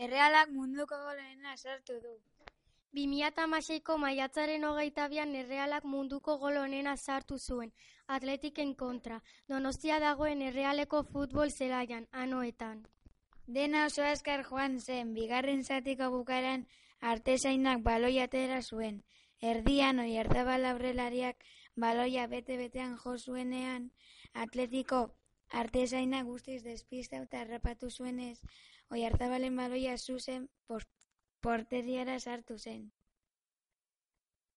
Errealak 0.00 0.48
munduko 0.48 0.96
golonena 0.96 1.58
sartu 1.58 1.98
du. 2.00 2.12
Bi 2.96 3.02
mila 3.06 3.28
hamaseiko 3.42 3.96
maiatzaren 4.00 4.62
hogeita 4.64 5.08
bian 5.12 5.34
Errealak 5.40 5.84
munduko 5.94 6.36
gol 6.40 6.56
onena 6.56 6.94
sartu 6.96 7.36
zuen, 7.38 7.72
Atletiken 8.06 8.72
kontra, 8.74 9.18
Donostia 9.52 9.98
dagoen 10.00 10.40
Errealeko 10.46 11.02
futbol 11.10 11.52
zelaian, 11.52 12.08
anoetan. 12.12 12.80
Dena 13.46 13.84
oso 13.90 14.02
azkar 14.12 14.46
joan 14.48 14.80
zen, 14.80 15.12
bigarren 15.14 15.62
zatiko 15.64 16.10
bukaran 16.16 16.66
artesainak 17.12 17.84
baloi 17.84 18.18
atera 18.24 18.62
zuen. 18.62 19.02
Erdian 19.52 20.00
oi 20.00 20.16
hartabal 20.16 20.64
aurrelariak 20.72 21.44
baloia 21.76 22.26
bete-betean 22.26 22.96
jo 23.04 23.18
zuenean, 23.18 23.90
atletiko 24.32 25.04
artesainak 25.50 26.24
guztiz 26.24 26.62
despista 26.64 27.20
eta 27.20 27.44
harrapatu 27.44 27.90
zuenez, 27.90 28.38
oi 28.94 29.04
hartabalen 29.06 29.56
baloia 29.56 29.96
zuzen 29.98 30.48
porteriara 31.46 32.18
sartu 32.20 32.58
zen. 32.58 32.88